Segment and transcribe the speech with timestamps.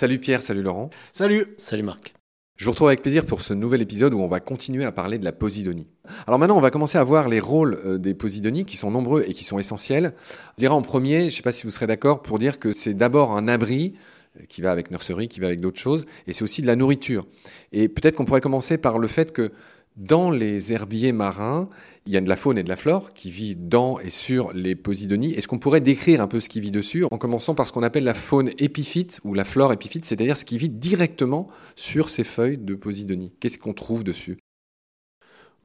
[0.00, 0.88] Salut Pierre, salut Laurent.
[1.12, 1.44] Salut.
[1.58, 2.14] Salut Marc.
[2.56, 5.18] Je vous retrouve avec plaisir pour ce nouvel épisode où on va continuer à parler
[5.18, 5.88] de la posidonie.
[6.26, 9.24] Alors maintenant, on va commencer à voir les rôles euh, des posidonies qui sont nombreux
[9.28, 10.14] et qui sont essentiels.
[10.56, 12.72] Je dirais en premier, je ne sais pas si vous serez d'accord, pour dire que
[12.72, 13.92] c'est d'abord un abri
[14.38, 16.76] euh, qui va avec nurserie, qui va avec d'autres choses, et c'est aussi de la
[16.76, 17.26] nourriture.
[17.72, 19.52] Et peut-être qu'on pourrait commencer par le fait que
[19.96, 21.68] dans les herbiers marins,
[22.06, 24.52] il y a de la faune et de la flore qui vit dans et sur
[24.52, 25.32] les posidonies.
[25.34, 27.82] Est-ce qu'on pourrait décrire un peu ce qui vit dessus en commençant par ce qu'on
[27.82, 32.24] appelle la faune épiphyte ou la flore épiphyte, c'est-à-dire ce qui vit directement sur ces
[32.24, 34.38] feuilles de posidonie Qu'est-ce qu'on trouve dessus?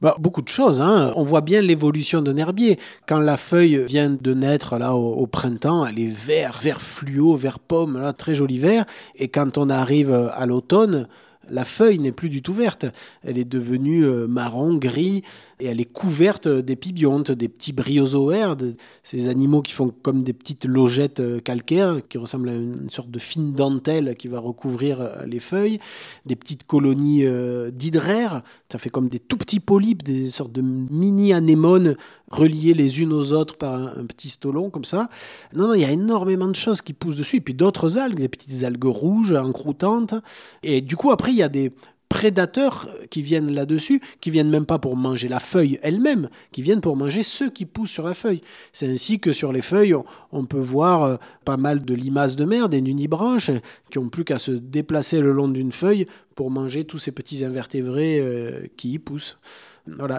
[0.02, 0.82] Bah, beaucoup de choses.
[0.82, 1.14] Hein.
[1.16, 2.78] On voit bien l'évolution d'un herbier.
[3.08, 7.58] Quand la feuille vient de naître là au, printemps, elle est vert, vert fluo, vert
[7.58, 8.84] pomme, très joli vert.
[9.14, 11.08] Et quand on arrive à l'automne,
[11.50, 12.86] la feuille n'est plus du tout verte.
[13.22, 15.22] Elle est devenue euh, marron, gris,
[15.60, 18.56] et elle est couverte d'épibiontes, des petits bryozoaires,
[19.02, 23.10] ces animaux qui font comme des petites logettes euh, calcaires, qui ressemblent à une sorte
[23.10, 25.78] de fine dentelle qui va recouvrir euh, les feuilles,
[26.24, 27.24] des petites colonies
[27.72, 31.96] d'hydraires, ça fait comme des tout petits polypes, des sortes de mini-anémones
[32.30, 35.08] reliées les unes aux autres par un, petit stolon comme ça.
[35.52, 38.18] Non, non, il y a énormément de choses qui poussent dessus, et puis d'autres algues,
[38.18, 40.14] des petites algues rouges, encroutantes,
[40.62, 41.72] et du coup après il y a des
[42.08, 46.80] prédateurs qui viennent là-dessus, qui viennent même pas pour manger la feuille elle-même, qui viennent
[46.80, 48.42] pour manger ceux qui poussent sur la feuille.
[48.72, 49.94] C'est ainsi que sur les feuilles,
[50.32, 53.50] on peut voir euh, pas mal de limaces de mer, des nunibranches,
[53.90, 57.44] qui ont plus qu'à se déplacer le long d'une feuille pour manger tous ces petits
[57.44, 59.38] invertébrés euh, qui y poussent.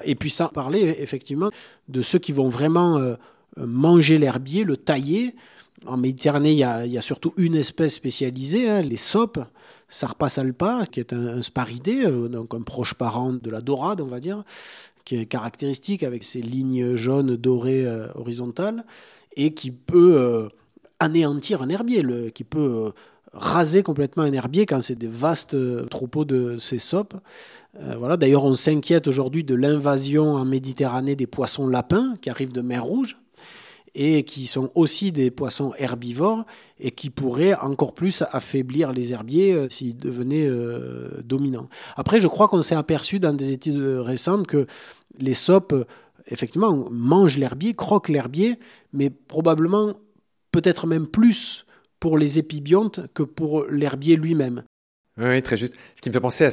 [0.04, 1.52] Et puis ça, parler effectivement
[1.88, 3.16] de ceux qui vont vraiment euh,
[3.58, 5.36] manger l'herbier, le tailler.
[5.86, 9.40] En Méditerranée, il y a, surtout une espèce spécialisée, hein, les sopes.
[9.90, 14.08] Sarpa salpa, qui est un, sparidé, euh, donc un proche parent de la dorade, on
[14.08, 14.44] va dire,
[15.06, 18.86] qui est caractéristique avec ses lignes jaunes dorées euh, horizontales,
[19.36, 20.50] et qui peut
[21.00, 22.04] anéantir un herbier,
[22.34, 22.92] qui peut
[23.34, 25.56] raser complètement un herbier quand c'est des vastes
[25.90, 27.16] troupeaux de ces sopes.
[27.98, 28.18] voilà.
[28.18, 32.84] D'ailleurs, on s'inquiète aujourd'hui de l'invasion en Méditerranée des poissons lapins qui arrivent de mer
[32.84, 33.18] Rouge
[34.00, 36.46] et qui sont aussi des poissons herbivores
[36.80, 41.68] et qui pourraient encore plus affaiblir les herbiers euh, s'ils devenaient euh, dominants.
[41.96, 44.68] Après, je crois qu'on s'est aperçu dans des études récentes que
[45.18, 45.74] les sopes,
[46.28, 48.60] effectivement, mangent l'herbier, croquent l'herbier,
[48.94, 49.94] mais probablement
[50.52, 51.66] peut-être même plus
[52.00, 54.64] pour les épibiontes que pour l'herbier lui-même.
[55.18, 55.78] Oui, très juste.
[55.96, 56.48] Ce qui me fait penser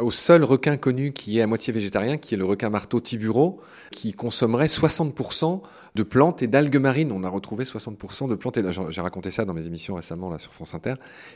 [0.00, 3.60] au seul requin connu qui est à moitié végétarien, qui est le requin marteau tiburo,
[3.92, 5.60] qui consommerait 60%
[5.94, 7.12] de plantes et d'algues marines.
[7.12, 10.40] On a retrouvé 60% de plantes et j'ai raconté ça dans mes émissions récemment là
[10.40, 10.94] sur France Inter.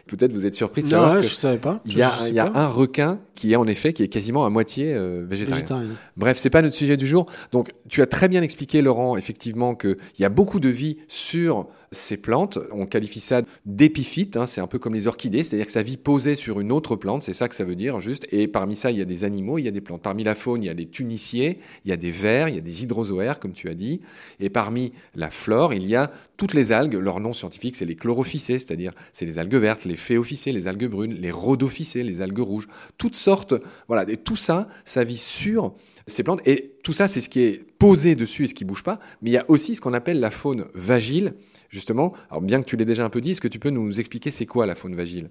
[0.08, 1.80] Peut-être vous êtes surpris de savoir non, que je savais pas.
[1.84, 4.44] Il y a, il y a un requin qui est en effet qui est quasiment
[4.44, 5.54] à moitié euh, végétarien.
[5.54, 5.96] végétarien.
[6.16, 7.26] Bref, c'est pas notre sujet du jour.
[7.52, 11.68] Donc, tu as très bien expliqué, Laurent, effectivement, qu'il y a beaucoup de vie sur
[11.92, 12.58] ces plantes.
[12.72, 15.96] On qualifie ça d'épiphyte, hein, c'est un peu comme les orchidées, c'est-à-dire que ça vit
[15.96, 18.26] posée sur une autre plante, c'est ça que ça veut dire juste.
[18.32, 20.02] Et parmi ça, il y a des animaux, il y a des plantes.
[20.02, 22.58] Parmi la faune, il y a des tuniciers, il y a des vers, il y
[22.58, 24.00] a des hydrozoaires, comme tu as dit.
[24.40, 26.94] Et parmi la flore, il y a toutes les algues.
[26.94, 30.88] Leur nom scientifique, c'est les chlorophycées, c'est-à-dire c'est les algues vertes, les phéophycées, les algues
[30.88, 32.68] brunes, les rhodophycées, les algues rouges.
[32.96, 33.54] Toutes sortes,
[33.86, 34.08] voilà.
[34.10, 35.74] Et tout ça, ça vit sur
[36.08, 36.46] ces plantes.
[36.46, 38.98] Et tout ça, c'est ce qui est posé dessus et ce qui bouge pas.
[39.22, 41.34] Mais il y a aussi ce qu'on appelle la faune vagile,
[41.70, 42.12] justement.
[42.30, 44.30] Alors, bien que tu l'aies déjà un peu dit, est-ce que tu peux nous expliquer
[44.30, 45.28] c'est quoi la faune vagile?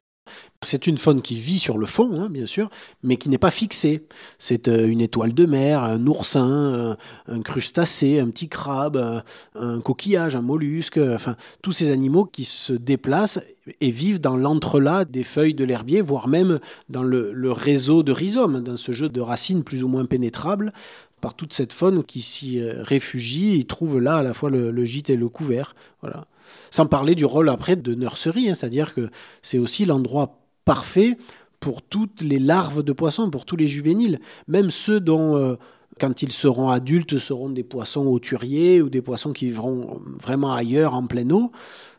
[0.62, 2.70] C'est une faune qui vit sur le fond, hein, bien sûr,
[3.04, 4.06] mais qui n'est pas fixée.
[4.40, 9.24] C'est euh, une étoile de mer, un oursin, un, crustacé, un petit crabe,
[9.56, 13.40] un, coquillage, un mollusque, enfin tous ces animaux qui se déplacent
[13.82, 16.60] et vivent dans l'entrelac des feuilles de l'herbier, voire même
[16.90, 20.74] dans le, le réseau de rhizomes, dans ce jeu de racines plus ou moins pénétrables
[21.22, 23.56] par toute cette faune qui s'y euh, réfugie.
[23.56, 25.76] Ils trouvent là à la fois le, gîte et le couvert.
[26.02, 26.26] Voilà.
[26.72, 29.10] Sans parler du rôle après de nurserie, hein, c'est-à-dire que
[29.42, 31.18] c'est aussi l'endroit parfait
[31.60, 35.56] pour toutes les larves de poissons, pour tous les juvéniles, même ceux dont, euh,
[36.00, 40.94] quand ils seront adultes, seront des poissons auturiers ou des poissons qui vivront vraiment ailleurs,
[40.94, 41.52] en pleine eau,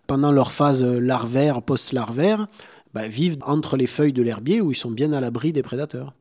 [0.07, 2.47] pendant leur phase larvaire, post-larvaire,
[2.95, 6.15] bah, vivent entre les feuilles de l'herbier où ils sont bien à l'abri des prédateurs.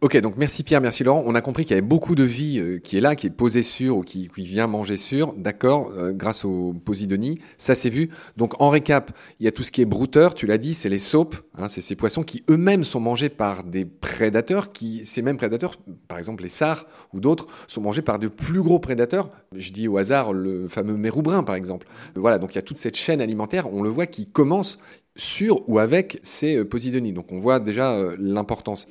[0.00, 1.24] Ok, donc merci Pierre, merci Laurent.
[1.26, 3.30] On a compris qu'il y avait beaucoup de vie euh, qui est là, qui est
[3.30, 7.40] posée sur ou qui, vient manger sur, d'accord, euh, grâce aux posidonies.
[7.58, 8.10] Ça c'est vu.
[8.36, 9.10] Donc en récap,
[9.40, 11.68] il y a tout ce qui est brouteur, tu l'as dit, c'est les saupes, hein,
[11.68, 15.74] c'est ces poissons qui eux-mêmes sont mangés par des prédateurs, qui ces mêmes prédateurs,
[16.06, 19.32] par exemple les sars ou d'autres, sont mangés par de plus gros prédateurs.
[19.56, 21.88] Je dis au hasard le fameux méroubrun par exemple.
[22.14, 24.78] Voilà, donc il y a toute cette chaîne alimentaire, on le voit, qui commence
[25.16, 27.12] sur ou avec ces euh, posidonies.
[27.12, 28.86] Donc on voit déjà l'importance.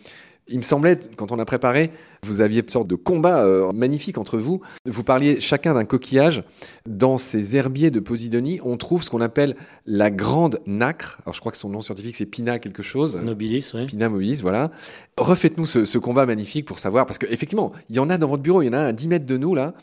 [0.50, 1.92] Il me semblait, quand on a préparé,
[2.24, 4.62] vous aviez une sorte de combat euh, magnifique entre vous.
[4.86, 6.44] Vous parliez chacun d'un coquillage.
[6.86, 9.56] Dans ces herbiers de Posidonie, on trouve ce qu'on appelle
[9.86, 11.20] la grande nacre.
[11.26, 13.16] Alors je crois que son nom scientifique c'est Pina quelque chose.
[13.16, 13.88] Nobilis, oui.
[13.88, 14.72] Pina mobilis, voilà.
[15.18, 18.44] Refaites-nous ce, ce, combat magnifique pour savoir, parce qu'effectivement, il y en a dans votre
[18.44, 19.74] bureau, il y en a un à 10 mètres de nous là.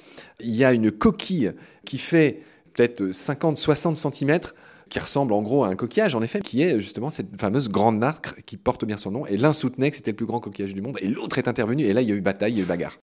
[0.40, 1.52] Il y a une coquille
[1.84, 4.40] qui fait peut-être 50-60 cm
[4.88, 7.98] qui ressemble en gros à un coquillage, en effet, qui est justement cette fameuse grande
[7.98, 9.26] nacre qui porte bien son nom.
[9.26, 11.84] Et l'un soutenait que c'était le plus grand coquillage du monde, et l'autre est intervenu,
[11.84, 12.98] et là il y a eu bataille, il y a eu bagarre.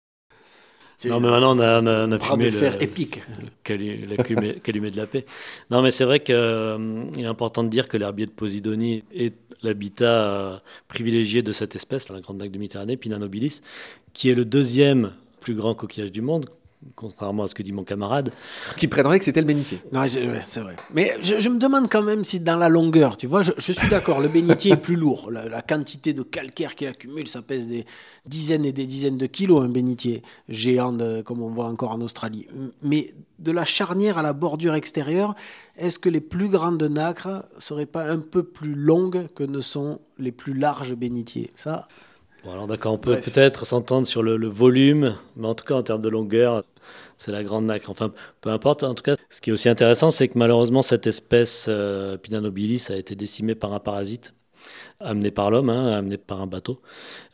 [1.04, 3.20] Non, mais maintenant on a, on a, fumé le, épique.
[3.62, 5.26] calumet de la paix.
[5.70, 9.34] Non, mais c'est vrai qu'il euh, est important de dire que l'herbier de Posidonie est
[9.62, 10.58] l'habitat euh,
[10.88, 13.60] privilégié de cette espèce, la grande nacre de Méditerranée, Pinna nobilis,
[14.12, 16.46] qui est le deuxième plus grand coquillage du monde,
[16.94, 18.32] contrairement à ce que dit mon camarade.
[18.76, 19.80] Qui prétendrait que c'était le bénitier.
[19.92, 20.76] Non, c'est vrai.
[20.92, 24.20] Mais je, me demande quand même si dans la longueur, tu vois, je, suis d'accord,
[24.20, 25.30] le bénitier est plus lourd.
[25.30, 27.84] La, quantité de calcaire qu'il accumule, ça pèse des
[28.26, 32.46] dizaines et des dizaines de kilos, un bénitier géant, comme on voit encore en Australie.
[32.82, 35.34] Mais de la charnière à la bordure extérieure,
[35.76, 40.00] est-ce que les plus grandes nacres seraient pas un peu plus longues que ne sont
[40.18, 41.52] les plus larges bénitiers?
[41.54, 41.88] Ça,
[42.46, 46.02] alors d'accord, on peut peut-être s'entendre sur le, volume, mais en tout cas en termes
[46.02, 46.64] de longueur,
[47.18, 47.90] c'est la grande nacre.
[47.90, 48.84] Enfin, peu importe.
[48.84, 52.86] En tout cas, ce qui est aussi intéressant, c'est que malheureusement, cette espèce euh, Pinanobilis
[52.90, 54.34] a été décimée par un parasite
[55.00, 56.80] amené par l'homme, hein, amené par un bateau,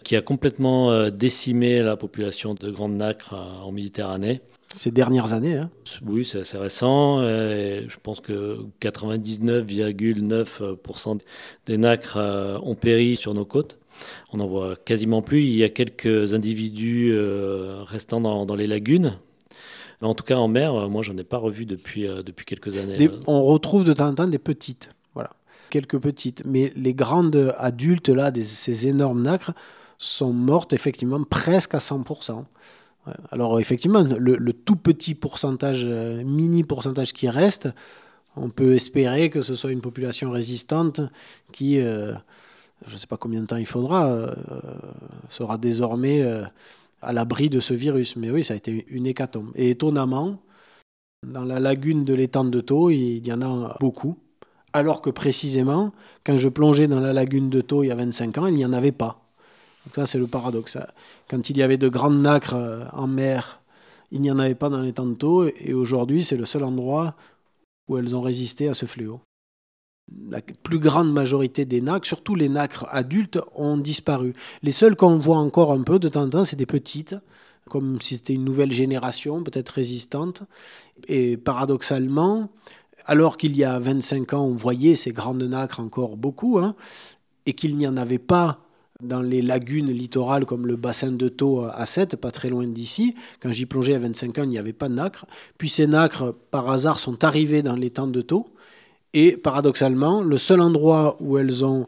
[0.05, 4.43] qui a complètement euh, décimé la population de grandes nacres euh, en Méditerranée.
[4.69, 5.71] Ces dernières années hein.
[6.05, 7.21] Oui, c'est assez récent.
[7.21, 11.21] je pense que 99,9%
[11.67, 12.19] des nacres
[12.63, 13.79] ont péri sur nos côtes.
[14.33, 15.43] On n'en voit quasiment plus.
[15.43, 19.19] Il y a quelques individus euh, restant dans, les lagunes.
[20.01, 23.09] En tout cas, en mer, euh, moi, j'en ai pas revu depuis, euh, quelques années.
[23.27, 24.91] on retrouve de temps en temps des petites.
[25.15, 25.31] Voilà.
[25.71, 26.43] Quelques petites.
[26.45, 29.53] Mais les grandes adultes, là, ces énormes nacres,
[29.99, 32.45] sont mortes effectivement presque à 100%.
[33.31, 37.69] Alors effectivement, le, tout petit pourcentage, mini pourcentage qui reste,
[38.35, 41.01] on peut espérer que ce soit une population résistante
[41.53, 41.79] qui,
[42.87, 44.35] je ne sais pas combien de temps il faudra, euh,
[45.29, 46.45] sera désormais euh,
[47.03, 48.17] à l'abri de ce virus.
[48.17, 49.51] Mais oui, ça a été une hécatombe.
[49.55, 50.39] Et étonnamment,
[51.27, 54.19] dans la lagune de l'étang de Thau, il y en a beaucoup.
[54.73, 55.93] Alors que précisément,
[56.27, 58.67] quand je plongeais dans la lagune de Thau il y a 25 ans, il n'y
[58.67, 59.21] en avait pas.
[59.87, 60.79] Donc ça, c'est le paradoxe.
[61.29, 63.61] Quand il y avait de grandes nacres euh, en mer,
[64.11, 65.47] il n'y en avait pas dans l'étang de Thau.
[65.47, 67.15] Et aujourd'hui, c'est le seul endroit
[67.89, 69.21] où elles ont résisté à ce fléau
[70.31, 74.35] la plus grande majorité des nacres, surtout les nacres adultes, ont disparu.
[74.63, 77.17] Les seuls qu'on voit encore un peu de temps en temps, c'est des petites,
[77.69, 80.43] comme si c'était une nouvelle génération, peut-être résistante.
[81.09, 82.51] Et paradoxalement,
[83.07, 86.75] alors qu'il y a 25 ans, on voyait ces grandes nacres encore beaucoup, hein,
[87.47, 88.61] et qu'il n'y en avait pas
[89.03, 93.15] dans les lagunes littorales comme le bassin de Thau à 7, pas très loin d'ici.
[93.41, 95.27] Quand j'y plongeais à 25 ans, il n'y avait pas de nacres.
[95.59, 98.54] Puis ces nacres, par hasard, sont arrivés dans les temps de Thau.
[99.15, 101.87] Et paradoxalement, le seul endroit où elles ont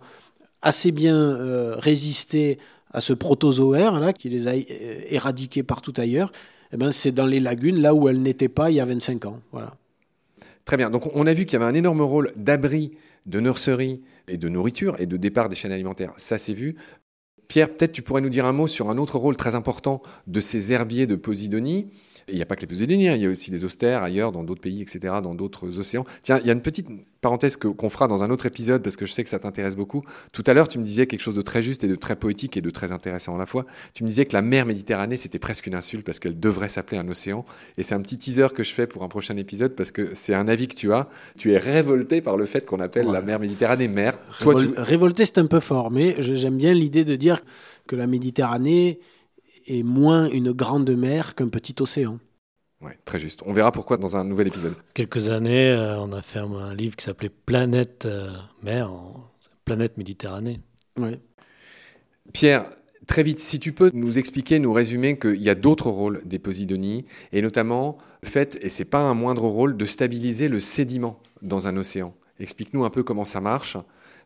[0.62, 2.58] assez bien euh, résisté
[2.92, 6.32] à ce protozoaire là, qui les a euh, éradiquées partout ailleurs,
[6.72, 9.26] eh ben, c'est dans les lagunes, là où elles n'étaient pas il y a 25
[9.26, 9.40] ans.
[9.50, 9.74] Voilà.
[10.64, 10.88] Très bien.
[10.88, 12.92] Donc on a vu qu'il y avait un énorme rôle d'abri,
[13.26, 16.12] de nurserie et de nourriture et de départ des chaînes alimentaires.
[16.16, 16.76] Ça, c'est vu.
[17.48, 20.40] Pierre, peut-être tu pourrais nous dire un mot sur un autre rôle très important de
[20.40, 21.88] ces herbiers de Posidonie
[22.28, 24.42] il n'y a pas que les Poséidoniens, il y a aussi les austères ailleurs, dans
[24.42, 26.04] d'autres pays, etc., dans d'autres océans.
[26.22, 26.88] Tiens, il y a une petite
[27.20, 30.02] parenthèse qu'on fera dans un autre épisode parce que je sais que ça t'intéresse beaucoup.
[30.32, 32.56] Tout à l'heure, tu me disais quelque chose de très juste et de très poétique
[32.56, 33.66] et de très intéressant à la fois.
[33.94, 36.98] Tu me disais que la mer Méditerranée, c'était presque une insulte parce qu'elle devrait s'appeler
[36.98, 37.44] un océan.
[37.78, 40.34] Et c'est un petit teaser que je fais pour un prochain épisode parce que c'est
[40.34, 41.08] un avis que tu as.
[41.38, 44.14] Tu es révolté par le fait qu'on appelle la mer Méditerranée mer.
[44.76, 47.42] Révolté, c'est un peu fort, mais j'aime bien l'idée de dire
[47.86, 49.00] que la Méditerranée
[49.66, 52.18] est moins une grande mer qu'un petit océan.
[52.82, 53.42] Oui, très juste.
[53.46, 54.74] On verra pourquoi dans un nouvel épisode.
[54.92, 58.30] Quelques années, euh, on a fait un, livre qui s'appelait Planète euh,
[58.62, 58.90] mer,
[59.64, 60.60] Planète Méditerranée.
[60.98, 61.18] Oui.
[62.32, 62.66] Pierre,
[63.06, 66.38] très vite, si tu peux nous expliquer, nous résumer qu'il y a d'autres rôles des
[66.38, 71.18] Posidonies, et notamment le fait, et c'est pas un moindre rôle, de stabiliser le sédiment
[71.40, 72.14] dans un océan.
[72.40, 73.78] Explique-nous un peu comment ça marche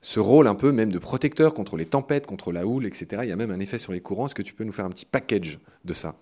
[0.03, 3.23] ce rôle un peu même de protecteur contre les tempêtes, contre la houle, etc.
[3.23, 4.27] Il y a même un effet sur les courants.
[4.27, 6.15] Est-ce que tu peux nous faire un petit package de ça?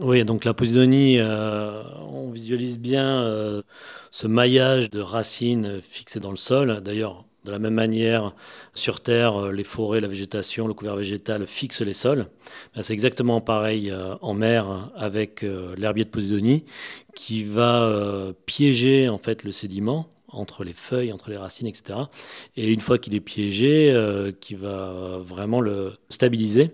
[0.00, 3.62] Oui, donc la Posidonie, euh, on visualise bien euh,
[4.10, 6.80] ce maillage de racines fixées dans le sol.
[6.82, 8.34] D'ailleurs, de la même manière,
[8.74, 12.26] sur Terre, euh, les forêts, la végétation, le couvert végétal fixent les sols.
[12.74, 15.44] Ben, c'est exactement pareil en mer avec
[15.76, 16.64] l'herbier de Posidonie
[17.14, 21.98] qui va piéger en fait le sédiment entre les feuilles, entre les racines, etc.
[22.56, 23.94] Et une fois qu'il est piégé,
[24.40, 26.70] qui va vraiment le stabiliser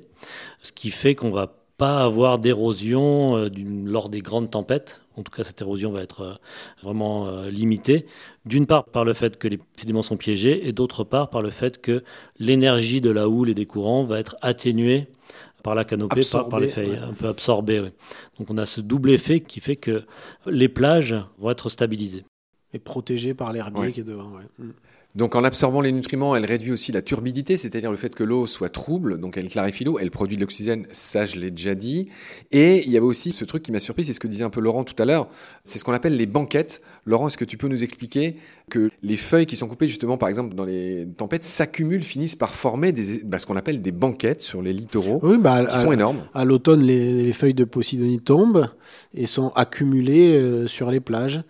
[0.62, 3.48] ce qui fait qu'on va pas avoir d'érosion euh,
[3.84, 5.00] lors des grandes tempêtes.
[5.16, 6.34] En tout cas, cette érosion va être euh,
[6.82, 8.04] vraiment euh, limitée.
[8.44, 11.50] D'une part, par le fait que les sédiments sont piégés, et d'autre part, par le
[11.50, 12.02] fait que
[12.38, 15.06] l'énergie de la houle et des courants va être atténuée
[15.62, 17.92] par la canopée, par, les feuilles, un peu absorbée.
[18.38, 20.04] Donc on a ce double effet qui fait que
[20.46, 22.24] les plages vont être stabilisées.
[22.72, 24.30] Et protégées par l'herbier qui est devant.
[24.58, 24.70] Mm.
[25.18, 28.46] Donc en absorbant les nutriments, elle réduit aussi la turbidité, c'est-à-dire le fait que l'eau
[28.46, 32.06] soit trouble, donc elle clarifie l'eau, elle produit de l'oxygène, ça je l'ai déjà dit.
[32.52, 34.50] Et il y avait aussi ce truc qui m'a surpris, c'est ce que disait un
[34.50, 35.28] peu Laurent tout à l'heure,
[35.64, 36.82] c'est ce qu'on appelle les banquettes.
[37.04, 38.36] Laurent, est-ce que tu peux nous expliquer
[38.70, 42.54] que les feuilles qui sont coupées justement par exemple dans les tempêtes s'accumulent, finissent par
[42.54, 45.90] former des, bah, ce qu'on appelle des banquettes sur les littoraux, oui, bah, qui sont
[45.90, 46.28] énormes.
[46.32, 48.68] À l'automne, les, feuilles de Posidonie tombent
[49.14, 51.42] et sont accumulées euh, sur les plages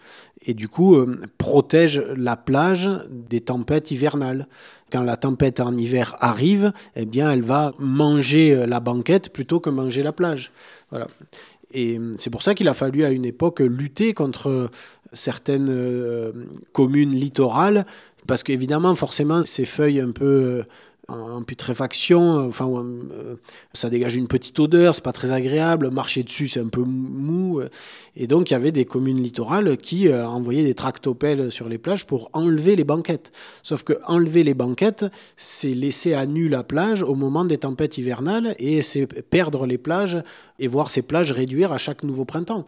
[0.47, 4.47] et du coup euh, protège la plage des tempêtes hivernales.
[4.91, 9.61] Quand la tempête en hiver arrive, eh bien, elle va manger euh, la banquette plutôt
[9.61, 10.51] que manger la plage.
[10.91, 11.07] Voilà.
[11.73, 14.71] Et euh, c'est pour ça qu'il a fallu à une époque lutter contre
[15.13, 16.33] certaines
[16.73, 17.87] communes littorales,
[18.27, 20.65] parce qu'évidemment, forcément, ces feuilles un peu
[21.09, 23.37] en putréfaction, enfin, euh,
[23.73, 27.63] ça dégage une petite odeur, c'est pas très agréable, marcher dessus c'est un peu mou.
[28.15, 31.79] Et donc il y avait des communes littorales qui euh, envoyaient des tractopelles sur les
[31.79, 33.33] plages pour enlever les banquettes.
[33.63, 37.97] Sauf que enlever les banquettes, c'est laisser à nu la plage au moment des tempêtes
[37.97, 40.23] hivernales et c'est perdre les plages
[40.59, 42.67] et voir ces plages réduire à chaque nouveau printemps.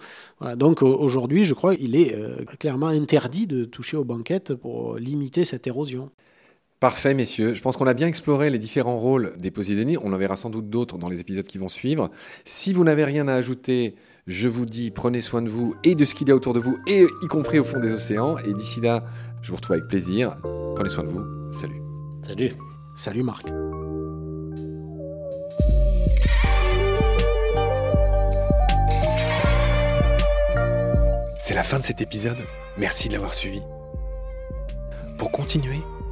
[0.57, 5.45] Donc aujourd'hui, je crois, il est euh, clairement interdit de toucher aux banquettes pour limiter
[5.45, 6.11] cette érosion.
[6.81, 7.53] Parfait, messieurs.
[7.53, 9.99] Je pense qu'on a bien exploré les différents rôles des Posidonie.
[10.03, 12.11] On en verra sans doute d'autres dans les épisodes qui vont suivre.
[12.47, 13.97] Si vous n'avez rien à ajouter,
[14.27, 16.59] je vous dis prenez soin de vous et de ce qu'il y a autour de
[16.59, 18.39] vous, et y compris au fond des océans.
[18.39, 19.05] Et d'ici là,
[19.43, 20.39] je vous retrouve avec plaisir.
[20.75, 21.53] Prenez soin de vous.
[21.53, 21.83] Salut.
[22.27, 22.53] Salut.
[22.97, 23.47] Salut Marc.
[31.39, 32.39] C'est la fin de cet épisode.
[32.79, 33.61] Merci de l'avoir suivi.
[35.19, 35.81] Pour continuer,